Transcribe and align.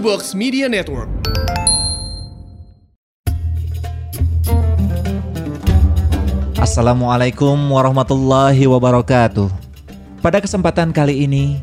Box 0.00 0.32
Media 0.32 0.64
Network. 0.64 1.12
Assalamualaikum 6.56 7.52
warahmatullahi 7.68 8.64
wabarakatuh. 8.64 9.52
Pada 10.24 10.40
kesempatan 10.40 10.96
kali 10.96 11.28
ini, 11.28 11.60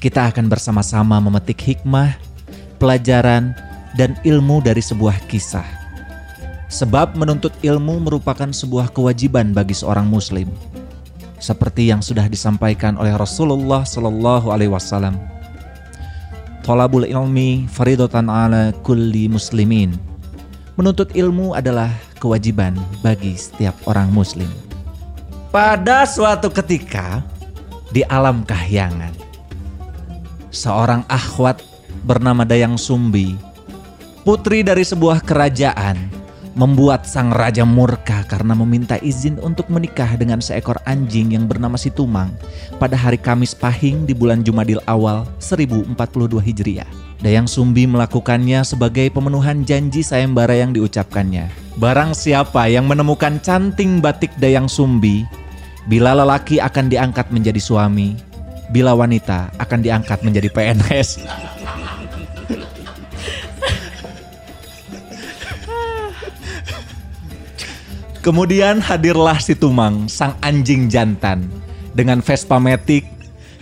kita 0.00 0.32
akan 0.32 0.48
bersama-sama 0.48 1.20
memetik 1.20 1.60
hikmah, 1.60 2.16
pelajaran, 2.80 3.52
dan 4.00 4.16
ilmu 4.24 4.64
dari 4.64 4.80
sebuah 4.80 5.20
kisah. 5.28 5.68
Sebab 6.72 7.20
menuntut 7.20 7.52
ilmu 7.60 8.00
merupakan 8.00 8.48
sebuah 8.48 8.96
kewajiban 8.96 9.52
bagi 9.52 9.76
seorang 9.76 10.08
muslim. 10.08 10.48
Seperti 11.36 11.92
yang 11.92 12.00
sudah 12.00 12.32
disampaikan 12.32 12.96
oleh 12.96 13.12
Rasulullah 13.12 13.84
Shallallahu 13.84 14.48
alaihi 14.56 14.72
wasallam. 14.72 15.33
Tolabul 16.64 17.04
ilmi 17.04 17.68
faridatan 17.68 18.32
ala 18.32 18.72
kulli 18.80 19.28
muslimin. 19.28 20.00
Menuntut 20.80 21.12
ilmu 21.12 21.52
adalah 21.52 21.92
kewajiban 22.16 22.72
bagi 23.04 23.36
setiap 23.36 23.76
orang 23.84 24.08
muslim. 24.08 24.48
Pada 25.52 26.08
suatu 26.08 26.48
ketika 26.48 27.20
di 27.92 28.00
alam 28.08 28.48
kahyangan, 28.48 29.12
seorang 30.48 31.04
akhwat 31.04 31.60
bernama 32.08 32.48
Dayang 32.48 32.80
Sumbi, 32.80 33.36
putri 34.24 34.64
dari 34.64 34.88
sebuah 34.88 35.20
kerajaan, 35.20 36.00
membuat 36.54 37.02
sang 37.02 37.34
raja 37.34 37.66
murka 37.66 38.22
karena 38.30 38.54
meminta 38.54 38.94
izin 39.02 39.42
untuk 39.42 39.66
menikah 39.66 40.14
dengan 40.14 40.38
seekor 40.38 40.78
anjing 40.86 41.34
yang 41.34 41.50
bernama 41.50 41.74
Situmang 41.74 42.30
pada 42.78 42.94
hari 42.94 43.18
Kamis 43.18 43.52
Pahing 43.54 44.06
di 44.06 44.14
bulan 44.14 44.46
Jumadil 44.46 44.78
awal 44.86 45.26
1042 45.42 45.94
Hijriah. 46.38 46.88
Dayang 47.22 47.50
Sumbi 47.50 47.86
melakukannya 47.90 48.62
sebagai 48.62 49.10
pemenuhan 49.10 49.66
janji 49.66 50.06
sayembara 50.06 50.54
yang 50.54 50.70
diucapkannya. 50.70 51.50
Barang 51.74 52.14
siapa 52.14 52.70
yang 52.70 52.86
menemukan 52.86 53.42
canting 53.42 53.98
batik 53.98 54.30
Dayang 54.38 54.70
Sumbi, 54.70 55.26
bila 55.90 56.14
lelaki 56.14 56.62
akan 56.62 56.86
diangkat 56.86 57.34
menjadi 57.34 57.58
suami, 57.58 58.14
bila 58.70 58.94
wanita 58.94 59.50
akan 59.58 59.80
diangkat 59.82 60.22
menjadi 60.22 60.48
PNS. 60.52 61.08
Kemudian 68.24 68.80
hadirlah 68.80 69.36
si 69.36 69.52
Tumang, 69.52 70.08
sang 70.08 70.32
anjing 70.40 70.88
jantan, 70.88 71.44
dengan 71.92 72.24
Vespa 72.24 72.56
Matic, 72.56 73.04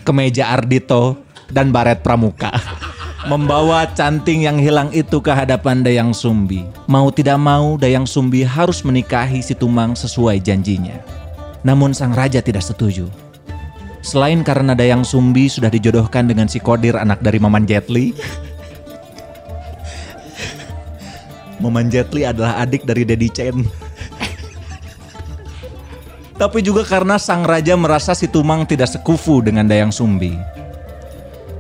kemeja 0.07 0.55
Ardito, 0.55 1.19
dan 1.51 1.75
baret 1.75 1.99
pramuka. 1.99 2.55
Membawa 3.31 3.91
canting 3.91 4.47
yang 4.47 4.63
hilang 4.63 4.87
itu 4.95 5.19
ke 5.19 5.35
hadapan 5.35 5.83
Dayang 5.83 6.15
Sumbi. 6.15 6.63
Mau 6.87 7.11
tidak 7.11 7.43
mau, 7.43 7.75
Dayang 7.75 8.07
Sumbi 8.07 8.47
harus 8.47 8.87
menikahi 8.87 9.43
si 9.43 9.59
Tumang 9.59 9.99
sesuai 9.99 10.39
janjinya. 10.39 10.95
Namun 11.67 11.91
sang 11.91 12.15
raja 12.15 12.39
tidak 12.39 12.63
setuju. 12.63 13.11
Selain 13.99 14.47
karena 14.47 14.79
Dayang 14.79 15.03
Sumbi 15.03 15.51
sudah 15.51 15.75
dijodohkan 15.75 16.31
dengan 16.31 16.47
si 16.47 16.63
Kodir 16.63 16.95
anak 16.95 17.19
dari 17.19 17.43
Maman 17.43 17.67
Jetli. 17.67 18.15
Maman 21.67 21.91
Jetli 21.91 22.23
adalah 22.23 22.63
adik 22.63 22.87
dari 22.87 23.03
Dedi 23.03 23.27
Chen. 23.27 23.82
Tapi 26.43 26.59
juga 26.59 26.83
karena 26.83 27.23
sang 27.23 27.47
raja 27.47 27.79
merasa 27.79 28.19
si 28.19 28.27
Tumang 28.27 28.67
tidak 28.67 28.91
sekufu 28.91 29.39
dengan 29.39 29.63
Dayang 29.63 29.95
Sumbi. 29.95 30.35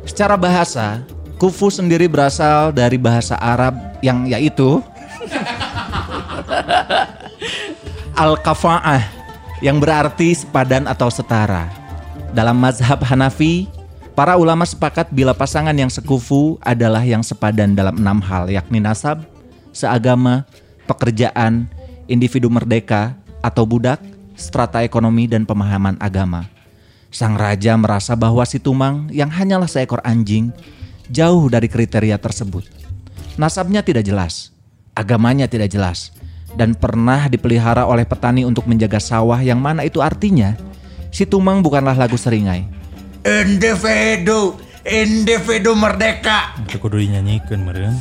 Secara 0.02 0.34
bahasa, 0.34 1.06
kufu 1.38 1.70
sendiri 1.70 2.10
berasal 2.10 2.74
dari 2.74 2.98
bahasa 2.98 3.38
Arab 3.38 3.78
yang 4.02 4.26
yaitu 4.26 4.82
al-kafa'ah 8.26 9.06
yang 9.62 9.78
berarti 9.78 10.34
sepadan 10.34 10.90
atau 10.90 11.06
setara. 11.14 11.70
Dalam 12.34 12.58
mazhab 12.58 12.98
Hanafi, 13.06 13.70
para 14.18 14.34
ulama 14.34 14.66
sepakat 14.66 15.14
bila 15.14 15.30
pasangan 15.30 15.78
yang 15.78 15.94
sekufu 15.94 16.58
adalah 16.58 17.06
yang 17.06 17.22
sepadan 17.22 17.78
dalam 17.78 18.02
enam 18.02 18.18
hal 18.18 18.50
yakni 18.50 18.82
nasab, 18.82 19.22
seagama, 19.70 20.42
pekerjaan, 20.90 21.70
individu 22.10 22.50
merdeka 22.50 23.14
atau 23.46 23.62
budak, 23.62 24.02
strata 24.36 24.84
ekonomi 24.84 25.28
dan 25.28 25.44
pemahaman 25.44 25.96
agama. 26.00 26.48
Sang 27.12 27.36
raja 27.36 27.76
merasa 27.76 28.16
bahwa 28.16 28.40
si 28.48 28.56
Tumang 28.56 29.12
yang 29.12 29.28
hanyalah 29.28 29.68
seekor 29.68 30.00
anjing 30.00 30.48
jauh 31.12 31.48
dari 31.52 31.68
kriteria 31.68 32.16
tersebut. 32.16 32.64
Nasabnya 33.36 33.84
tidak 33.84 34.08
jelas, 34.08 34.52
agamanya 34.96 35.44
tidak 35.44 35.68
jelas, 35.68 36.12
dan 36.56 36.72
pernah 36.76 37.28
dipelihara 37.28 37.84
oleh 37.84 38.04
petani 38.04 38.44
untuk 38.44 38.64
menjaga 38.68 39.00
sawah 39.00 39.40
yang 39.40 39.60
mana 39.60 39.84
itu 39.84 40.00
artinya 40.00 40.56
si 41.12 41.28
Tumang 41.28 41.60
bukanlah 41.60 41.96
lagu 41.96 42.16
seringai. 42.16 42.64
Individu, 43.22 44.56
individu 44.82 45.76
merdeka. 45.76 46.56
Itu 46.64 46.80
kudu 46.80 46.98
dinyanyikan 46.98 47.60
meren. 47.62 47.94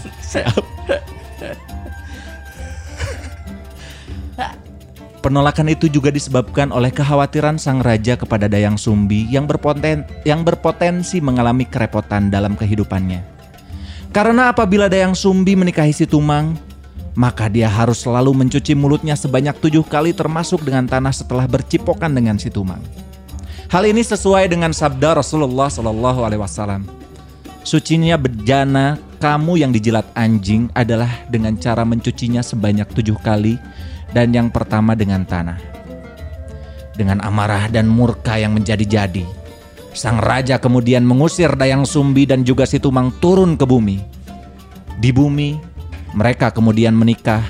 Penolakan 5.22 5.70
itu 5.70 5.86
juga 5.86 6.10
disebabkan 6.10 6.74
oleh 6.74 6.90
kekhawatiran 6.90 7.62
sang 7.62 7.78
raja 7.86 8.18
kepada 8.18 8.50
Dayang 8.50 8.74
Sumbi 8.74 9.30
yang 9.30 9.46
berpoten 9.46 10.02
yang 10.26 10.42
berpotensi 10.42 11.22
mengalami 11.22 11.70
kerepotan 11.70 12.34
dalam 12.34 12.58
kehidupannya. 12.58 13.22
Karena 14.10 14.50
apabila 14.50 14.90
Dayang 14.90 15.14
Sumbi 15.14 15.54
menikahi 15.54 15.94
si 15.94 16.10
Tumang, 16.10 16.58
maka 17.14 17.46
dia 17.54 17.70
harus 17.70 18.02
selalu 18.02 18.34
mencuci 18.34 18.74
mulutnya 18.74 19.14
sebanyak 19.14 19.62
tujuh 19.62 19.86
kali 19.86 20.10
termasuk 20.10 20.66
dengan 20.66 20.90
tanah 20.90 21.14
setelah 21.14 21.46
bercipokan 21.46 22.10
dengan 22.18 22.42
si 22.42 22.50
Tumang. 22.50 22.82
Hal 23.70 23.86
ini 23.86 24.02
sesuai 24.02 24.50
dengan 24.50 24.74
sabda 24.74 25.22
Rasulullah 25.22 25.70
Shallallahu 25.70 26.26
Alaihi 26.26 26.42
Wasallam. 26.42 26.82
Sucinya 27.62 28.18
bejana 28.18 28.98
kamu 29.22 29.62
yang 29.62 29.72
dijilat 29.72 30.10
anjing 30.18 30.66
adalah 30.74 31.30
dengan 31.30 31.54
cara 31.62 31.86
mencucinya 31.86 32.42
sebanyak 32.42 32.90
tujuh 32.90 33.22
kali 33.22 33.62
dan 34.12 34.32
yang 34.32 34.52
pertama 34.52 34.96
dengan 34.96 35.24
tanah. 35.24 35.60
Dengan 36.96 37.24
amarah 37.24 37.72
dan 37.72 37.88
murka 37.88 38.36
yang 38.38 38.54
menjadi-jadi, 38.54 39.24
sang 39.96 40.20
raja 40.20 40.60
kemudian 40.60 41.02
mengusir 41.04 41.52
Dayang 41.56 41.88
Sumbi 41.88 42.28
dan 42.28 42.44
juga 42.44 42.68
si 42.68 42.78
Tumang 42.78 43.10
turun 43.24 43.56
ke 43.56 43.64
bumi. 43.66 43.98
Di 45.00 45.10
bumi, 45.10 45.58
mereka 46.14 46.52
kemudian 46.52 46.94
menikah 46.94 47.42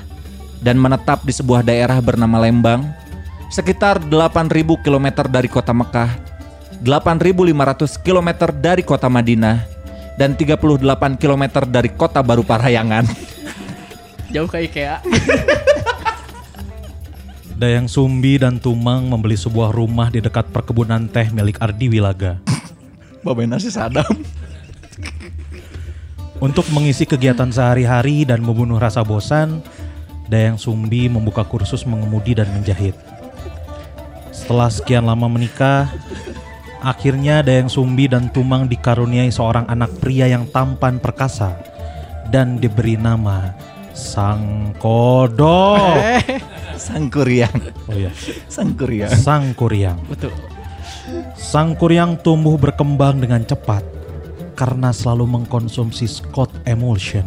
dan 0.62 0.78
menetap 0.78 1.26
di 1.26 1.34
sebuah 1.34 1.66
daerah 1.66 1.98
bernama 1.98 2.38
Lembang, 2.38 2.86
sekitar 3.50 3.98
8.000 3.98 4.48
km 4.80 5.06
dari 5.26 5.50
kota 5.50 5.74
Mekah, 5.74 6.10
8.500 6.80 7.98
km 8.00 8.28
dari 8.56 8.82
kota 8.86 9.10
Madinah, 9.10 9.66
dan 10.16 10.38
38 10.38 10.78
km 11.18 11.44
dari 11.66 11.90
kota 11.92 12.22
Baru 12.22 12.46
Parayangan. 12.46 13.04
Jauh 14.32 14.48
ke 14.48 14.64
IKEA. 14.64 15.02
Dayang 17.62 17.86
Sumbi 17.86 18.42
dan 18.42 18.58
Tumang 18.58 19.06
membeli 19.06 19.38
sebuah 19.38 19.70
rumah 19.70 20.10
di 20.10 20.18
dekat 20.18 20.50
perkebunan 20.50 21.06
teh 21.06 21.30
milik 21.30 21.62
Ardi 21.62 21.94
Wilaga. 21.94 22.42
Bapak 23.22 23.46
nasi 23.46 23.70
sadam. 23.70 24.18
Untuk 26.42 26.66
mengisi 26.74 27.06
kegiatan 27.06 27.54
sehari-hari 27.54 28.26
dan 28.26 28.42
membunuh 28.42 28.82
rasa 28.82 29.06
bosan, 29.06 29.62
Dayang 30.26 30.58
Sumbi 30.58 31.06
membuka 31.06 31.46
kursus 31.46 31.86
mengemudi 31.86 32.34
dan 32.34 32.50
menjahit. 32.50 32.98
Setelah 34.34 34.66
sekian 34.66 35.06
lama 35.06 35.30
menikah, 35.30 35.86
akhirnya 36.82 37.46
Dayang 37.46 37.70
Sumbi 37.70 38.10
dan 38.10 38.26
Tumang 38.34 38.66
dikaruniai 38.66 39.30
seorang 39.30 39.70
anak 39.70 40.02
pria 40.02 40.26
yang 40.26 40.50
tampan 40.50 40.98
perkasa 40.98 41.54
dan 42.26 42.58
diberi 42.58 42.98
nama 42.98 43.54
Sang 43.94 44.74
Kodok. 44.82 46.50
Sang 46.82 47.06
Kuryang. 47.06 47.54
Oh 47.86 47.94
iya, 47.94 48.10
Sang 48.50 48.74
Kuryang. 48.74 49.14
Sang 49.14 49.54
Kuryang. 49.54 50.02
Betul. 50.10 50.34
Sang 51.38 51.78
Kuryang 51.78 52.18
tumbuh 52.18 52.58
berkembang 52.58 53.22
dengan 53.22 53.46
cepat 53.46 53.86
karena 54.58 54.90
selalu 54.90 55.30
mengkonsumsi 55.30 56.10
Scott 56.10 56.50
Emulsion. 56.66 57.22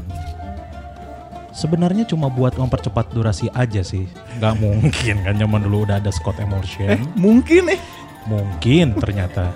Sebenarnya 1.56 2.04
cuma 2.04 2.28
buat 2.28 2.60
mempercepat 2.60 3.16
durasi 3.16 3.48
aja 3.56 3.80
sih. 3.80 4.12
Nggak 4.44 4.60
mungkin 4.60 5.16
kan 5.24 5.40
zaman 5.40 5.64
dulu 5.64 5.88
udah 5.88 6.04
ada 6.04 6.12
Scott 6.12 6.36
Emulsion. 6.44 7.00
Mungkin 7.16 7.72
eh. 7.72 7.80
Mungkin 8.28 9.00
ternyata. 9.00 9.56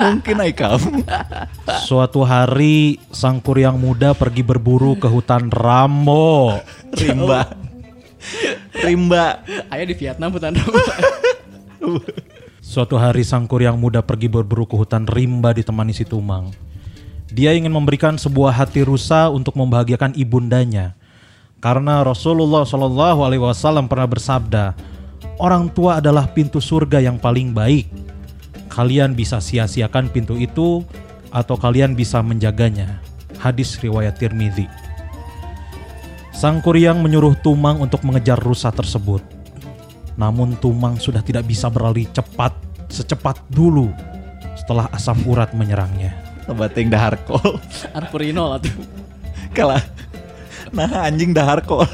Mungkin 0.00 0.40
ay 0.40 0.56
kamu. 0.56 1.04
Suatu 1.84 2.24
hari 2.24 2.96
sang 3.12 3.44
kuryang 3.44 3.76
muda 3.76 4.16
pergi 4.16 4.40
berburu 4.40 4.96
ke 4.96 5.04
hutan 5.04 5.52
Rambo. 5.52 6.56
Rimba. 6.96 7.59
Rimba. 8.86 9.42
Ayah 9.72 9.86
di 9.86 9.94
Vietnam 9.96 10.30
hutan 10.34 10.56
Suatu 12.60 12.94
hari 13.00 13.26
sang 13.26 13.50
kuryang 13.50 13.74
muda 13.80 14.04
pergi 14.04 14.30
berburu 14.30 14.68
ke 14.68 14.76
hutan 14.78 15.08
rimba 15.08 15.50
ditemani 15.50 15.90
si 15.90 16.06
Tumang. 16.06 16.54
Dia 17.30 17.54
ingin 17.54 17.70
memberikan 17.70 18.14
sebuah 18.14 18.54
hati 18.54 18.82
rusa 18.86 19.30
untuk 19.30 19.54
membahagiakan 19.58 20.14
ibundanya. 20.14 20.94
Karena 21.60 22.00
Rasulullah 22.02 22.66
Shallallahu 22.66 23.20
Alaihi 23.26 23.42
Wasallam 23.42 23.86
pernah 23.90 24.08
bersabda, 24.08 24.64
orang 25.36 25.68
tua 25.70 26.00
adalah 26.00 26.30
pintu 26.30 26.58
surga 26.58 27.04
yang 27.04 27.20
paling 27.20 27.52
baik. 27.52 27.90
Kalian 28.70 29.18
bisa 29.18 29.42
sia-siakan 29.42 30.08
pintu 30.08 30.38
itu 30.38 30.86
atau 31.30 31.54
kalian 31.58 31.94
bisa 31.94 32.22
menjaganya. 32.22 33.02
Hadis 33.38 33.78
riwayat 33.78 34.18
Tirmidzi. 34.18 34.89
Sang 36.40 36.64
Kuryang 36.64 37.04
menyuruh 37.04 37.36
Tumang 37.36 37.84
untuk 37.84 38.00
mengejar 38.00 38.40
rusa 38.40 38.72
tersebut. 38.72 39.20
Namun 40.16 40.56
Tumang 40.56 40.96
sudah 40.96 41.20
tidak 41.20 41.44
bisa 41.44 41.68
berlari 41.68 42.08
cepat 42.08 42.56
secepat 42.88 43.44
dulu 43.52 43.92
setelah 44.56 44.88
asam 44.88 45.20
urat 45.28 45.52
menyerangnya. 45.52 46.16
Bating 46.48 46.88
dahar 46.88 47.20
kol. 47.28 47.60
Arpurino 47.92 48.56
lah 48.56 48.56
tuh. 48.56 48.72
Kalah. 49.52 49.84
Nah 50.72 51.04
anjing 51.04 51.36
dahar 51.36 51.60
kol. 51.60 51.84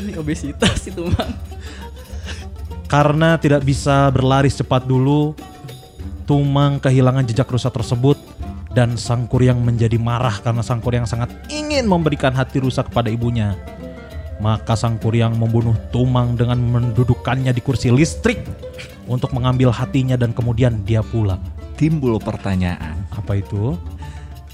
Ini 0.00 0.16
obesitas 0.16 0.88
itu 0.88 1.12
mang. 1.12 1.36
Karena 2.88 3.36
tidak 3.36 3.68
bisa 3.68 4.08
berlari 4.08 4.48
secepat 4.48 4.88
dulu, 4.88 5.36
Tumang 6.24 6.80
kehilangan 6.80 7.28
jejak 7.28 7.52
rusa 7.52 7.68
tersebut 7.68 8.27
dan 8.78 8.94
Sang 8.94 9.26
Kuryang 9.26 9.58
menjadi 9.58 9.98
marah 9.98 10.38
karena 10.38 10.62
Sang 10.62 10.78
Kuryang 10.78 11.02
sangat 11.02 11.34
ingin 11.50 11.90
memberikan 11.90 12.30
hati 12.30 12.62
rusa 12.62 12.86
kepada 12.86 13.10
ibunya. 13.10 13.58
Maka 14.38 14.78
Sang 14.78 15.02
Kuryang 15.02 15.34
membunuh 15.34 15.74
Tumang 15.90 16.38
dengan 16.38 16.62
mendudukkannya 16.62 17.50
di 17.50 17.58
kursi 17.58 17.90
listrik 17.90 18.38
untuk 19.10 19.34
mengambil 19.34 19.74
hatinya 19.74 20.14
dan 20.14 20.30
kemudian 20.30 20.86
dia 20.86 21.02
pulang. 21.02 21.42
Timbul 21.74 22.22
pertanyaan. 22.22 23.02
Apa 23.10 23.42
itu? 23.42 23.74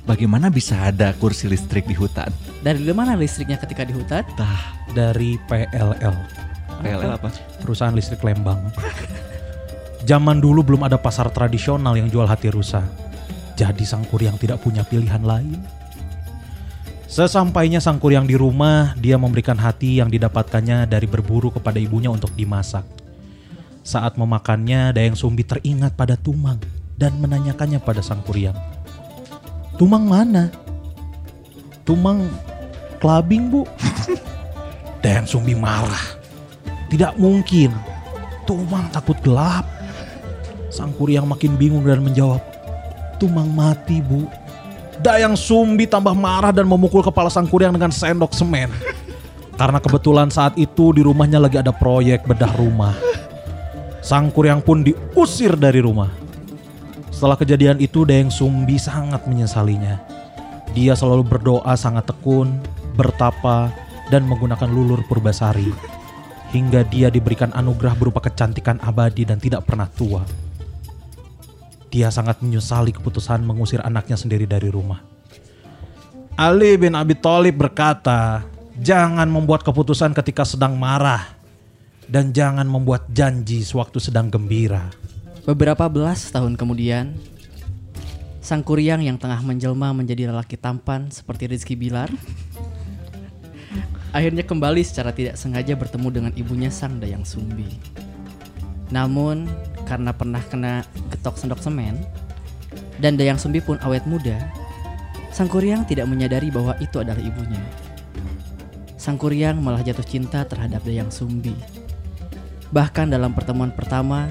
Bagaimana 0.09 0.49
bisa 0.49 0.89
ada 0.89 1.13
kursi 1.21 1.45
listrik 1.45 1.85
di 1.85 1.93
hutan? 1.93 2.33
Dari 2.65 2.81
mana 2.97 3.21
listriknya 3.21 3.61
ketika 3.61 3.85
di 3.85 3.93
hutan? 3.93 4.25
Tah, 4.41 4.73
Dari 4.97 5.37
PLL, 5.45 6.17
PLL 6.81 7.13
apa? 7.13 7.29
perusahaan 7.61 7.93
listrik 7.93 8.25
Lembang. 8.25 8.73
Zaman 10.09 10.41
dulu 10.41 10.65
belum 10.65 10.89
ada 10.89 10.97
pasar 10.97 11.29
tradisional 11.29 11.93
yang 11.93 12.09
jual 12.09 12.25
hati 12.25 12.49
rusa. 12.49 12.85
Jadi 13.55 13.87
Sang 13.87 14.03
Kuryang 14.03 14.35
tidak 14.39 14.63
punya 14.63 14.83
pilihan 14.83 15.23
lain. 15.23 15.63
Sesampainya 17.07 17.79
Sang 17.79 18.03
Kuryang 18.03 18.27
di 18.27 18.35
rumah, 18.35 18.99
dia 18.99 19.15
memberikan 19.15 19.55
hati 19.55 20.03
yang 20.03 20.11
didapatkannya 20.11 20.91
dari 20.91 21.07
berburu 21.07 21.55
kepada 21.55 21.79
ibunya 21.79 22.11
untuk 22.11 22.35
dimasak. 22.35 22.83
Saat 23.87 24.19
memakannya, 24.19 24.91
Dayang 24.91 25.15
Sumbi 25.15 25.47
teringat 25.47 25.95
pada 25.95 26.19
Tumang 26.19 26.59
dan 26.99 27.15
menanyakannya 27.23 27.79
pada 27.79 28.03
Sang 28.03 28.19
Kuryang. 28.27 28.59
Tumang 29.79 30.07
mana? 30.07 30.51
Tumang 31.87 32.27
clubbing 32.99 33.53
bu. 33.53 33.63
Dayang 35.05 35.31
Sumbi 35.31 35.55
marah. 35.55 36.19
Tidak 36.91 37.15
mungkin. 37.15 37.71
Tumang 38.43 38.91
takut 38.91 39.19
gelap. 39.23 39.69
Sang 40.71 40.91
Kuryang 40.97 41.31
makin 41.31 41.55
bingung 41.55 41.87
dan 41.87 42.03
menjawab. 42.03 42.54
Tumang 43.17 43.49
mati 43.51 44.03
bu. 44.03 44.27
Dayang 45.03 45.35
Sumbi 45.35 45.91
tambah 45.91 46.15
marah 46.15 46.55
dan 46.55 46.67
memukul 46.71 47.03
kepala 47.03 47.27
Sang 47.27 47.47
Kuryang 47.51 47.75
dengan 47.75 47.91
sendok 47.91 48.31
semen. 48.31 48.71
Karena 49.55 49.79
kebetulan 49.79 50.31
saat 50.31 50.59
itu 50.59 50.91
di 50.95 51.03
rumahnya 51.03 51.39
lagi 51.39 51.59
ada 51.59 51.71
proyek 51.71 52.27
bedah 52.27 52.51
rumah. 52.59 52.95
Sang 54.03 54.31
Kuryang 54.31 54.63
pun 54.63 54.83
diusir 54.83 55.55
dari 55.55 55.83
rumah. 55.83 56.11
Setelah 57.15 57.39
kejadian 57.39 57.79
itu 57.79 58.03
Dayang 58.03 58.31
Sumbi 58.31 58.77
sangat 58.77 59.25
menyesalinya. 59.31 60.03
Dia 60.75 60.99
selalu 60.99 61.23
berdoa 61.23 61.75
sangat 61.79 62.11
tekun, 62.11 62.59
bertapa, 62.99 63.71
dan 64.11 64.27
menggunakan 64.27 64.67
lulur 64.67 65.07
purbasari. 65.07 65.71
Hingga 66.51 66.87
dia 66.91 67.11
diberikan 67.11 67.55
anugerah 67.55 67.95
berupa 67.95 68.19
kecantikan 68.23 68.83
abadi 68.83 69.23
dan 69.23 69.39
tidak 69.39 69.67
pernah 69.67 69.87
tua. 69.87 70.27
Dia 71.95 72.11
sangat 72.11 72.43
menyesali 72.43 72.91
keputusan 72.91 73.47
mengusir 73.47 73.79
anaknya 73.79 74.19
sendiri 74.19 74.51
dari 74.51 74.67
rumah. 74.67 74.99
Ali 76.35 76.75
bin 76.75 76.99
Abi 76.99 77.15
Thalib 77.15 77.55
berkata, 77.55 78.43
jangan 78.83 79.31
membuat 79.31 79.63
keputusan 79.63 80.11
ketika 80.11 80.43
sedang 80.43 80.75
marah. 80.75 81.23
Dan 82.11 82.35
jangan 82.35 82.67
membuat 82.67 83.07
janji 83.15 83.63
sewaktu 83.63 84.03
sedang 84.03 84.27
gembira. 84.27 84.91
Beberapa 85.47 85.87
belas 85.87 86.29
tahun 86.35 86.59
kemudian, 86.59 87.15
Sang 88.45 88.61
Kuryang 88.61 89.01
yang 89.01 89.17
tengah 89.17 89.41
menjelma 89.41 89.95
menjadi 89.97 90.29
lelaki 90.29 90.61
tampan 90.61 91.09
seperti 91.09 91.49
Rizky 91.49 91.79
Bilar, 91.79 92.13
akhirnya 94.13 94.45
kembali 94.45 94.85
secara 94.85 95.17
tidak 95.17 95.41
sengaja 95.41 95.73
bertemu 95.79 96.09
dengan 96.13 96.33
ibunya 96.37 96.69
Sang 96.69 97.01
Dayang 97.01 97.25
Sumbi. 97.25 97.73
Namun, 98.93 99.49
karena 99.85 100.11
pernah 100.11 100.41
kena 100.45 100.83
getok 101.13 101.37
sendok 101.39 101.61
semen, 101.61 102.01
dan 102.99 103.17
Dayang 103.17 103.41
Sumbi 103.41 103.61
pun 103.61 103.79
awet 103.85 104.05
muda, 104.09 104.37
Sang 105.35 105.51
Kuryang 105.51 105.83
tidak 105.83 106.07
menyadari 106.07 106.47
bahwa 106.47 106.79
itu 106.79 107.03
adalah 107.03 107.19
ibunya. 107.19 107.59
Sang 108.95 109.19
Kuryang 109.19 109.59
malah 109.59 109.83
jatuh 109.83 110.07
cinta 110.07 110.47
terhadap 110.47 110.87
Dayang 110.87 111.11
Sumbi. 111.11 111.59
Bahkan 112.71 113.11
dalam 113.11 113.35
pertemuan 113.35 113.75
pertama, 113.75 114.31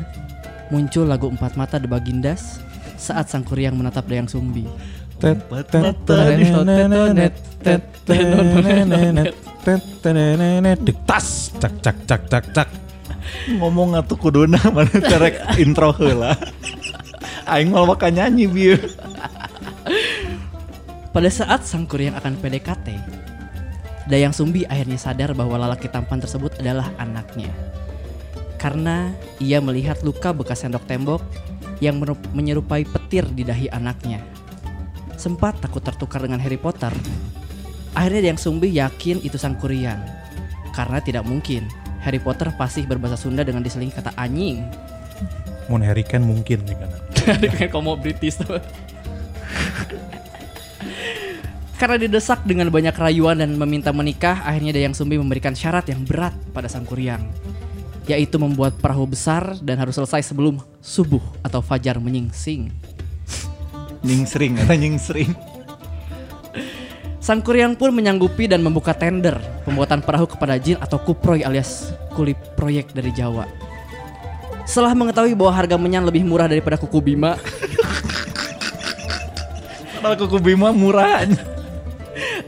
muncul 0.72 1.04
lagu 1.04 1.28
Empat 1.28 1.60
Mata 1.60 1.76
The 1.76 1.92
Bagindas 1.92 2.64
saat 2.96 3.28
Sang 3.28 3.44
Kuryang 3.44 3.76
menatap 3.76 4.08
Dayang 4.08 4.32
Sumbi. 4.32 4.64
Tas, 11.04 11.52
cak 11.60 11.74
cak 11.84 11.98
cak 12.08 12.22
cak 12.32 12.46
cak. 12.52 12.70
Ngomong 13.60 14.00
atuh 14.00 14.16
kuduna 14.16 14.60
mana 14.76 14.94
terek 14.94 15.40
intro 15.60 15.92
heula. 15.96 16.38
Aing 17.44 17.76
malah 17.76 17.96
bakal 17.96 18.12
nyanyi 18.14 18.48
bieu. 18.48 18.80
Pada 21.14 21.30
saat 21.30 21.62
Sang 21.68 21.86
Kuryang 21.86 22.18
akan 22.18 22.40
PDKT, 22.42 22.88
Dayang 24.10 24.34
Sumbi 24.34 24.66
akhirnya 24.66 24.98
sadar 24.98 25.32
bahwa 25.38 25.62
lelaki 25.62 25.86
tampan 25.92 26.18
tersebut 26.18 26.58
adalah 26.58 26.90
anaknya. 26.98 27.52
Karena 28.58 29.12
ia 29.38 29.60
melihat 29.60 30.02
luka 30.02 30.32
bekas 30.32 30.64
sendok 30.64 30.88
tembok 30.88 31.22
yang 31.84 32.00
menyerupai 32.32 32.88
petir 32.88 33.28
di 33.30 33.44
dahi 33.44 33.68
anaknya. 33.70 34.24
Sempat 35.20 35.60
takut 35.60 35.84
tertukar 35.84 36.24
dengan 36.24 36.40
Harry 36.40 36.58
Potter. 36.58 36.92
Akhirnya 37.94 38.32
Dayang 38.32 38.42
Sumbi 38.42 38.72
yakin 38.74 39.22
itu 39.22 39.36
Sang 39.38 39.60
Kuryang. 39.60 40.02
Karena 40.74 40.98
tidak 40.98 41.28
mungkin 41.30 41.70
Harry 42.04 42.20
Potter 42.20 42.52
pasti 42.60 42.84
berbahasa 42.84 43.16
Sunda 43.16 43.48
dengan 43.48 43.64
diselingi 43.64 43.96
kata 43.96 44.12
anjing. 44.20 44.60
Mun 45.72 45.80
Harry 45.80 46.04
Kane 46.04 46.28
mungkin 46.28 46.68
nih 46.68 46.76
kan. 46.76 46.92
dengan 47.44 47.68
komo 47.72 47.96
British 47.96 48.44
tuh. 48.44 48.60
Karena 51.80 52.00
didesak 52.00 52.48
dengan 52.48 52.72
banyak 52.72 52.96
rayuan 52.96 53.44
dan 53.44 53.60
meminta 53.60 53.92
menikah, 53.92 54.40
akhirnya 54.48 54.72
Dayang 54.72 54.96
Sumbi 54.96 55.20
memberikan 55.20 55.52
syarat 55.52 55.84
yang 55.92 56.08
berat 56.08 56.32
pada 56.56 56.72
Sang 56.72 56.88
Kuryang, 56.88 57.28
yaitu 58.08 58.40
membuat 58.40 58.80
perahu 58.80 59.04
besar 59.04 59.60
dan 59.60 59.80
harus 59.84 60.00
selesai 60.00 60.32
sebelum 60.32 60.64
subuh 60.80 61.20
atau 61.44 61.60
fajar 61.60 62.00
menyingsing. 62.00 62.72
Nyingsring, 64.04 64.64
eta 64.64 64.76
nyingsring. 64.80 65.32
Sang 67.24 67.40
Kuryang 67.40 67.80
pun 67.80 67.96
menyanggupi 67.96 68.52
dan 68.52 68.60
membuka 68.60 68.92
tender 68.92 69.40
pembuatan 69.64 70.04
perahu 70.04 70.28
kepada 70.28 70.60
jin 70.60 70.76
atau 70.76 71.00
kuproy 71.00 71.40
alias 71.40 71.96
kuli 72.12 72.36
proyek 72.60 72.92
dari 72.92 73.16
Jawa. 73.16 73.48
Setelah 74.68 74.92
mengetahui 74.92 75.32
bahwa 75.32 75.56
harga 75.56 75.80
menyan 75.80 76.04
lebih 76.04 76.28
murah 76.28 76.52
daripada 76.52 76.76
kuku 76.76 77.00
Bima, 77.00 77.40
Padahal 80.04 80.20
kuku 80.20 80.36
Bima 80.44 80.76
murah. 80.76 81.24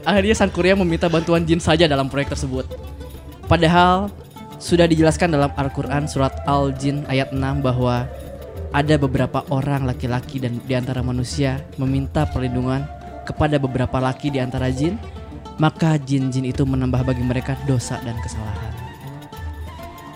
Akhirnya 0.04 0.36
Sang 0.36 0.52
Kuryang 0.52 0.84
meminta 0.84 1.08
bantuan 1.08 1.40
jin 1.48 1.56
saja 1.56 1.88
dalam 1.88 2.12
proyek 2.12 2.36
tersebut. 2.36 2.68
Padahal 3.48 4.12
sudah 4.60 4.84
dijelaskan 4.84 5.32
dalam 5.32 5.56
Al-Quran 5.56 6.04
surat 6.04 6.36
Al-Jin 6.44 7.08
ayat 7.08 7.32
6 7.32 7.64
bahwa 7.64 8.04
ada 8.76 8.94
beberapa 9.00 9.40
orang 9.48 9.88
laki-laki 9.88 10.36
dan 10.36 10.60
di 10.60 10.76
antara 10.76 11.00
manusia 11.00 11.64
meminta 11.80 12.28
perlindungan 12.28 12.95
kepada 13.26 13.58
beberapa 13.58 13.98
laki 13.98 14.30
di 14.30 14.38
antara 14.38 14.70
jin, 14.70 14.94
maka 15.58 15.98
jin-jin 15.98 16.46
itu 16.46 16.62
menambah 16.62 17.02
bagi 17.02 17.26
mereka 17.26 17.58
dosa 17.66 17.98
dan 18.06 18.14
kesalahan. 18.22 18.72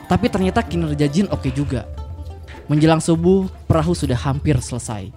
Tapi 0.07 0.27
ternyata 0.31 0.63
kinerja 0.63 1.07
jin 1.11 1.27
oke 1.31 1.51
juga. 1.51 1.87
Menjelang 2.71 3.03
subuh, 3.03 3.51
perahu 3.67 3.95
sudah 3.99 4.19
hampir 4.19 4.55
selesai. 4.63 5.11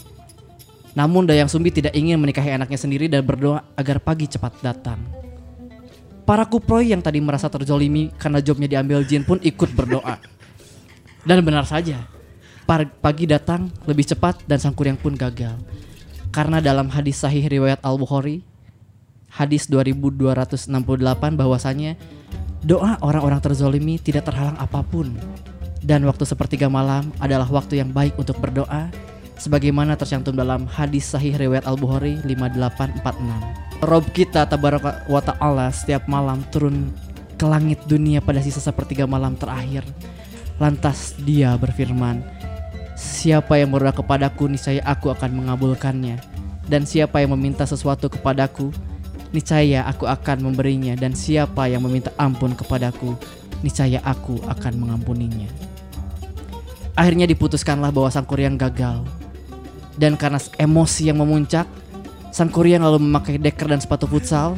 Namun 0.93 1.25
Dayang 1.25 1.49
Sumbi 1.49 1.73
tidak 1.73 1.93
ingin 1.97 2.21
menikahi 2.21 2.53
anaknya 2.53 2.77
sendiri 2.77 3.09
dan 3.09 3.25
berdoa 3.25 3.65
agar 3.73 3.97
pagi 3.97 4.29
cepat 4.29 4.61
datang. 4.61 5.01
Para 6.23 6.45
kuproy 6.45 6.93
yang 6.93 7.01
tadi 7.01 7.19
merasa 7.19 7.49
terzolimi 7.49 8.13
karena 8.15 8.39
jobnya 8.39 8.69
diambil 8.69 9.01
jin 9.01 9.25
pun 9.25 9.41
ikut 9.41 9.73
berdoa. 9.73 10.21
Dan 11.25 11.41
benar 11.41 11.65
saja, 11.65 12.05
pagi 13.01 13.25
datang 13.25 13.73
lebih 13.89 14.05
cepat 14.07 14.45
dan 14.45 14.61
sang 14.61 14.77
kuryang 14.77 14.95
pun 14.95 15.17
gagal. 15.17 15.57
Karena 16.33 16.57
dalam 16.57 16.89
hadis 16.89 17.21
sahih 17.21 17.45
riwayat 17.45 17.77
Al-Bukhari, 17.85 18.41
hadis 19.29 19.69
2268 19.69 20.65
bahwasanya 21.37 21.93
doa 22.65 22.97
orang-orang 23.05 23.37
terzolimi 23.37 24.01
tidak 24.01 24.25
terhalang 24.25 24.57
apa 24.57 24.81
pun. 24.81 25.13
Dan 25.85 26.01
waktu 26.09 26.25
sepertiga 26.25 26.73
malam 26.73 27.13
adalah 27.21 27.45
waktu 27.45 27.85
yang 27.85 27.93
baik 27.93 28.17
untuk 28.17 28.41
berdoa 28.41 28.89
sebagaimana 29.37 29.93
tercantum 29.93 30.33
dalam 30.33 30.65
hadis 30.65 31.05
sahih 31.13 31.37
riwayat 31.37 31.69
Al-Bukhari 31.69 32.17
5846. 32.25 33.85
Rob 33.85 34.05
kita 34.09 34.49
tabaraka 34.49 35.05
wa 35.05 35.21
ta'ala 35.21 35.69
setiap 35.69 36.09
malam 36.09 36.41
turun 36.49 36.89
ke 37.37 37.45
langit 37.45 37.77
dunia 37.85 38.25
pada 38.25 38.41
sisa 38.41 38.57
sepertiga 38.57 39.05
malam 39.05 39.37
terakhir. 39.37 39.85
Lantas 40.57 41.13
dia 41.21 41.53
berfirman, 41.61 42.25
Siapa 43.03 43.59
yang 43.59 43.75
berdoa 43.75 43.91
kepadaku, 43.91 44.47
niscaya 44.47 44.79
aku 44.87 45.11
akan 45.11 45.43
mengabulkannya. 45.43 46.23
Dan 46.63 46.87
siapa 46.87 47.19
yang 47.19 47.35
meminta 47.35 47.67
sesuatu 47.67 48.07
kepadaku, 48.07 48.71
niscaya 49.35 49.83
aku 49.83 50.07
akan 50.07 50.47
memberinya. 50.47 50.95
Dan 50.95 51.11
siapa 51.11 51.67
yang 51.67 51.83
meminta 51.83 52.15
ampun 52.15 52.55
kepadaku, 52.55 53.19
niscaya 53.59 53.99
aku 54.07 54.39
akan 54.47 54.79
mengampuninya. 54.79 55.51
Akhirnya 56.95 57.27
diputuskanlah 57.27 57.91
bahwa 57.91 58.07
sang 58.07 58.23
kuryang 58.23 58.55
gagal. 58.55 59.03
Dan 59.99 60.15
karena 60.15 60.39
emosi 60.55 61.11
yang 61.11 61.19
memuncak, 61.19 61.67
sang 62.31 62.47
kuryang 62.47 62.87
lalu 62.87 63.03
memakai 63.03 63.35
deker 63.35 63.67
dan 63.67 63.83
sepatu 63.83 64.07
futsal. 64.07 64.55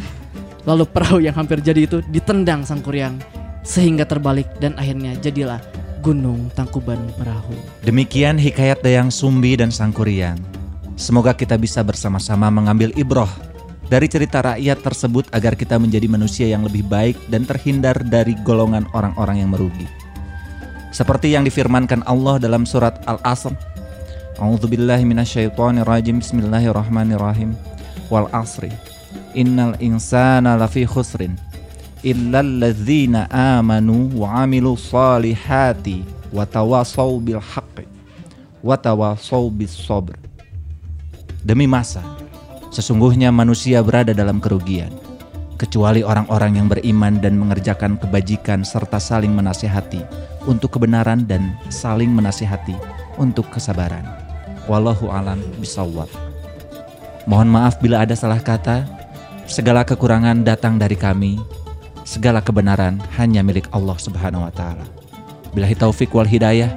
Lalu 0.70 0.86
perahu 0.86 1.18
yang 1.18 1.34
hampir 1.34 1.66
jadi 1.66 1.90
itu 1.90 2.06
ditendang 2.14 2.62
sang 2.62 2.86
kuryang 2.86 3.18
sehingga 3.66 4.06
terbalik 4.06 4.46
dan 4.62 4.78
akhirnya 4.78 5.18
jadilah 5.18 5.58
gunung 6.06 6.54
tangkuban 6.54 7.02
perahu. 7.18 7.58
Demikian 7.82 8.38
hikayat 8.38 8.86
Dayang 8.86 9.10
Sumbi 9.10 9.58
dan 9.58 9.74
Sang 9.74 9.90
Kuryang. 9.90 10.38
Semoga 10.94 11.34
kita 11.34 11.58
bisa 11.58 11.82
bersama-sama 11.82 12.54
mengambil 12.54 12.94
ibroh 12.94 13.28
dari 13.90 14.06
cerita 14.06 14.46
rakyat 14.46 14.86
tersebut 14.86 15.26
agar 15.34 15.58
kita 15.58 15.82
menjadi 15.82 16.06
manusia 16.06 16.46
yang 16.46 16.62
lebih 16.62 16.86
baik 16.86 17.18
dan 17.34 17.42
terhindar 17.50 17.98
dari 18.06 18.38
golongan 18.46 18.86
orang-orang 18.94 19.42
yang 19.42 19.50
merugi. 19.50 19.90
Seperti 20.94 21.34
yang 21.34 21.42
difirmankan 21.42 22.06
Allah 22.06 22.38
dalam 22.38 22.70
surat 22.70 23.02
Al-Asr. 23.10 23.58
A'udzubillahi 24.38 25.10
minasyaitonirrajim. 25.10 26.22
Bismillahirrahmanirrahim. 26.22 27.58
Wal 28.14 28.30
asri. 28.30 28.70
Innal 29.34 29.74
insana 29.82 30.54
lafi 30.54 30.86
khusrin 30.86 31.36
illalladzina 32.06 33.26
amanu 33.34 34.14
wa 34.14 34.46
amilu 34.46 34.78
salihati 34.78 36.06
wa 36.30 36.46
tawasau 36.46 37.18
bil 37.18 37.42
wa 38.62 38.78
tawasau 38.78 39.50
bis 39.50 39.74
sabr. 39.74 40.14
Demi 41.42 41.66
masa, 41.66 42.06
sesungguhnya 42.70 43.34
manusia 43.34 43.82
berada 43.82 44.14
dalam 44.14 44.38
kerugian, 44.38 44.94
kecuali 45.58 46.06
orang-orang 46.06 46.62
yang 46.62 46.68
beriman 46.70 47.18
dan 47.18 47.42
mengerjakan 47.42 47.98
kebajikan 47.98 48.62
serta 48.62 49.02
saling 49.02 49.34
menasihati 49.34 50.02
untuk 50.46 50.78
kebenaran 50.78 51.26
dan 51.26 51.58
saling 51.74 52.14
menasihati 52.14 52.78
untuk 53.18 53.50
kesabaran. 53.50 54.06
Wallahu 54.70 55.10
alam 55.10 55.42
bisawab. 55.62 56.10
Mohon 57.26 57.50
maaf 57.50 57.82
bila 57.82 58.06
ada 58.06 58.14
salah 58.14 58.42
kata. 58.42 58.86
Segala 59.46 59.86
kekurangan 59.86 60.42
datang 60.42 60.82
dari 60.82 60.98
kami. 60.98 61.38
Segala 62.06 62.38
kebenaran 62.38 63.02
hanya 63.18 63.42
milik 63.42 63.66
Allah 63.74 63.98
Subhanahu 63.98 64.46
wa 64.46 64.54
taala. 64.54 64.86
Billahi 65.58 65.74
taufik 65.74 66.14
wal 66.14 66.30
hidayah. 66.30 66.70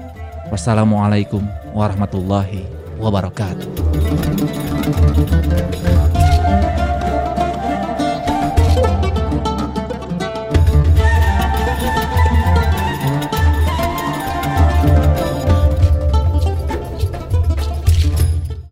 Wassalamualaikum 0.49 1.45
warahmatullahi 1.77 2.65
wabarakatuh. 2.97 3.69